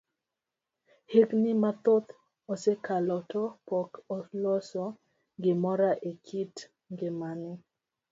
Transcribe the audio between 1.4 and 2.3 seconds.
mathoth